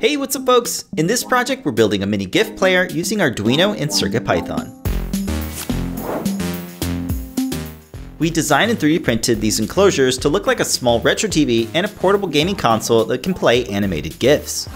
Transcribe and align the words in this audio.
Hey, 0.00 0.16
what's 0.16 0.36
up 0.36 0.44
folks? 0.44 0.84
In 0.96 1.06
this 1.06 1.24
project, 1.24 1.64
we're 1.64 1.72
building 1.72 2.02
a 2.02 2.06
mini 2.06 2.26
GIF 2.26 2.56
player 2.56 2.86
using 2.86 3.18
Arduino 3.18 3.78
and 3.80 3.90
CircuitPython. 3.90 4.80
We 8.18 8.30
designed 8.30 8.70
and 8.70 8.80
3D 8.80 9.02
printed 9.04 9.40
these 9.40 9.60
enclosures 9.60 10.18
to 10.18 10.28
look 10.28 10.46
like 10.46 10.60
a 10.60 10.64
small 10.64 11.00
retro 11.00 11.28
TV 11.28 11.68
and 11.74 11.86
a 11.86 11.88
portable 11.88 12.28
gaming 12.28 12.56
console 12.56 13.04
that 13.04 13.22
can 13.22 13.34
play 13.34 13.64
animated 13.66 14.18
GIFs. 14.18 14.68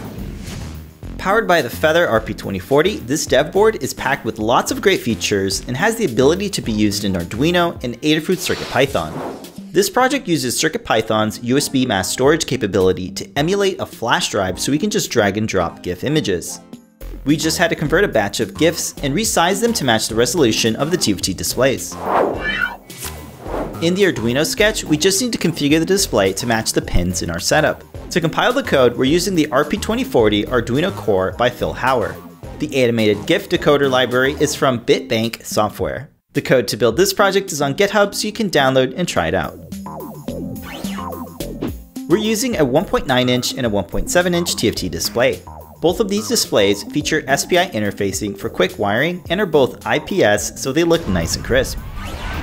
Powered 1.19 1.49
by 1.49 1.63
the 1.63 1.71
Feather 1.71 2.07
RP2040, 2.07 3.07
this 3.07 3.27
dev 3.27 3.53
board 3.53 3.83
is 3.83 3.93
packed 3.93 4.25
with 4.25 4.39
lots 4.39 4.71
of 4.71 4.81
great 4.81 5.01
features 5.01 5.67
and 5.67 5.77
has 5.77 5.97
the 5.97 6.05
ability 6.05 6.49
to 6.51 6.63
be 6.63 6.73
used 6.73 7.05
in 7.05 7.15
Arduino 7.15 7.83
and 7.83 8.01
Adafruit 8.03 8.39
CircuitPython. 8.39 9.38
This 9.71 9.91
project 9.91 10.27
uses 10.27 10.57
CircuitPython's 10.59 11.41
USB 11.41 11.87
mass 11.87 12.11
storage 12.11 12.47
capability 12.47 13.11
to 13.11 13.31
emulate 13.37 13.79
a 13.79 13.85
flash 13.85 14.31
drive 14.31 14.59
so 14.59 14.73
we 14.73 14.79
can 14.79 14.89
just 14.89 15.11
drag 15.11 15.37
and 15.37 15.47
drop 15.47 15.83
GIF 15.83 16.05
images. 16.05 16.61
We 17.27 17.37
just 17.37 17.59
had 17.59 17.69
to 17.69 17.77
convert 17.77 18.05
a 18.05 18.09
batch 18.09 18.41
of 18.41 18.57
GIFs 18.57 18.95
and 19.03 19.15
resize 19.15 19.61
them 19.61 19.75
to 19.75 19.85
match 19.85 20.09
the 20.09 20.15
resolution 20.15 20.75
of 20.77 20.91
the 20.91 20.97
TFT 20.97 21.37
displays. 21.37 21.93
In 23.83 23.95
the 23.95 24.05
Arduino 24.05 24.47
sketch, 24.47 24.85
we 24.85 24.97
just 24.97 25.21
need 25.21 25.33
to 25.33 25.39
configure 25.39 25.79
the 25.79 25.85
display 25.85 26.33
to 26.33 26.47
match 26.47 26.73
the 26.73 26.83
pins 26.83 27.21
in 27.21 27.29
our 27.29 27.41
setup. 27.41 27.85
To 28.11 28.23
compile 28.23 28.55
the 28.55 28.63
code, 28.63 28.97
we're 28.97 29.05
using 29.05 29.35
the 29.35 29.49
RP2040 29.49 30.47
Arduino 30.47 30.97
Core 30.97 31.33
by 31.33 31.51
Philhower. 31.51 32.17
The 32.59 32.75
animated 32.75 33.27
GIF 33.27 33.51
decoder 33.51 33.91
library 33.91 34.33
is 34.41 34.55
from 34.55 34.81
BitBank 34.81 35.45
Software. 35.45 36.09
The 36.39 36.43
code 36.43 36.69
to 36.69 36.77
build 36.77 36.97
this 36.97 37.13
project 37.13 37.51
is 37.51 37.61
on 37.61 37.75
GitHub 37.75 38.15
so 38.15 38.25
you 38.25 38.33
can 38.33 38.49
download 38.49 38.95
and 38.97 39.09
try 39.09 39.27
it 39.27 39.35
out. 39.35 39.59
We're 42.09 42.19
using 42.19 42.55
a 42.59 42.65
1.9 42.65 43.29
inch 43.29 43.55
and 43.55 43.67
a 43.67 43.69
1.7 43.69 44.35
inch 44.37 44.55
TFT 44.55 44.89
display. 44.89 45.43
Both 45.81 45.99
of 45.99 46.09
these 46.09 46.29
displays 46.29 46.85
feature 46.85 47.23
SPI 47.23 47.71
interfacing 47.71 48.39
for 48.39 48.49
quick 48.49 48.79
wiring 48.79 49.21
and 49.31 49.41
are 49.41 49.47
both 49.47 49.85
IPS 49.85 50.63
so 50.63 50.71
they 50.71 50.85
look 50.85 51.09
nice 51.09 51.35
and 51.35 51.45
crisp. 51.45 51.77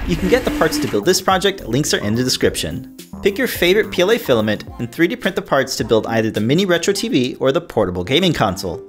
You 0.08 0.18
can 0.18 0.28
get 0.28 0.44
the 0.44 0.52
parts 0.60 0.78
to 0.80 0.90
build 0.90 1.06
this 1.06 1.22
project, 1.22 1.62
links 1.66 1.94
are 1.94 2.04
in 2.04 2.16
the 2.16 2.24
description. 2.26 2.98
Pick 3.24 3.38
your 3.38 3.48
favorite 3.48 3.94
PLA 3.94 4.18
filament 4.18 4.66
and 4.78 4.92
3D 4.92 5.22
print 5.22 5.38
the 5.38 5.42
parts 5.42 5.78
to 5.78 5.86
build 5.86 6.06
either 6.08 6.30
the 6.30 6.42
mini 6.42 6.66
retro 6.66 6.94
TV 6.94 7.38
or 7.40 7.54
the 7.54 7.62
portable 7.62 8.04
gaming 8.04 8.34
console. 8.34 8.84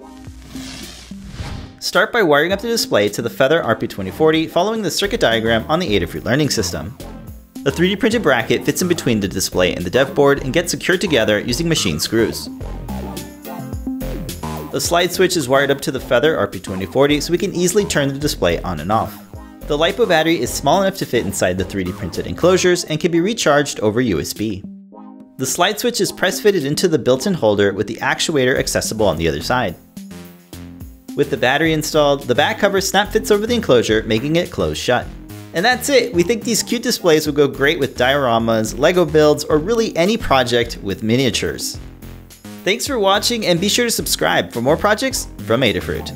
Start 1.78 2.10
by 2.10 2.22
wiring 2.22 2.52
up 2.52 2.60
the 2.62 2.68
display 2.68 3.06
to 3.10 3.20
the 3.20 3.28
Feather 3.28 3.62
RP2040 3.62 4.48
following 4.48 4.80
the 4.80 4.90
circuit 4.90 5.20
diagram 5.20 5.62
on 5.68 5.78
the 5.78 5.88
Adafruit 5.88 6.24
Learning 6.24 6.48
System. 6.48 6.96
The 7.64 7.70
3D 7.70 8.00
printed 8.00 8.22
bracket 8.22 8.64
fits 8.64 8.80
in 8.80 8.88
between 8.88 9.20
the 9.20 9.28
display 9.28 9.74
and 9.74 9.84
the 9.84 9.90
dev 9.90 10.14
board 10.14 10.42
and 10.42 10.54
gets 10.54 10.70
secured 10.70 11.02
together 11.02 11.38
using 11.38 11.68
machine 11.68 12.00
screws. 12.00 12.48
The 14.72 14.80
slide 14.80 15.12
switch 15.12 15.36
is 15.36 15.50
wired 15.50 15.70
up 15.70 15.82
to 15.82 15.92
the 15.92 16.00
Feather 16.00 16.38
RP2040 16.46 17.22
so 17.22 17.30
we 17.30 17.38
can 17.38 17.54
easily 17.54 17.84
turn 17.84 18.08
the 18.08 18.18
display 18.18 18.58
on 18.62 18.80
and 18.80 18.90
off. 18.90 19.14
The 19.68 19.76
LiPo 19.76 20.08
battery 20.08 20.40
is 20.40 20.50
small 20.50 20.82
enough 20.82 20.96
to 20.98 21.06
fit 21.06 21.26
inside 21.26 21.58
the 21.58 21.64
3D 21.64 21.92
printed 21.98 22.26
enclosures 22.26 22.84
and 22.84 22.98
can 22.98 23.12
be 23.12 23.20
recharged 23.20 23.80
over 23.80 24.02
USB. 24.02 24.64
The 25.36 25.46
slide 25.46 25.78
switch 25.78 26.00
is 26.00 26.10
press 26.10 26.40
fitted 26.40 26.64
into 26.64 26.88
the 26.88 26.98
built-in 26.98 27.34
holder 27.34 27.74
with 27.74 27.86
the 27.86 27.96
actuator 27.96 28.58
accessible 28.58 29.06
on 29.06 29.18
the 29.18 29.28
other 29.28 29.42
side. 29.42 29.76
With 31.16 31.30
the 31.30 31.36
battery 31.38 31.72
installed, 31.72 32.24
the 32.24 32.34
back 32.34 32.58
cover 32.58 32.78
snap 32.82 33.08
fits 33.08 33.30
over 33.30 33.46
the 33.46 33.54
enclosure, 33.54 34.02
making 34.02 34.36
it 34.36 34.50
close 34.50 34.76
shut. 34.76 35.06
And 35.54 35.64
that's 35.64 35.88
it! 35.88 36.12
We 36.12 36.22
think 36.22 36.44
these 36.44 36.62
cute 36.62 36.82
displays 36.82 37.26
will 37.26 37.32
go 37.32 37.48
great 37.48 37.78
with 37.78 37.96
dioramas, 37.96 38.78
LEGO 38.78 39.06
builds, 39.06 39.42
or 39.42 39.56
really 39.56 39.96
any 39.96 40.18
project 40.18 40.78
with 40.82 41.02
miniatures. 41.02 41.78
Thanks 42.64 42.86
for 42.86 42.98
watching 42.98 43.46
and 43.46 43.58
be 43.58 43.70
sure 43.70 43.86
to 43.86 43.90
subscribe 43.90 44.52
for 44.52 44.60
more 44.60 44.76
projects 44.76 45.26
from 45.46 45.62
Adafruit. 45.62 46.12